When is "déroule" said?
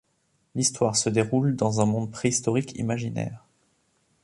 1.11-1.55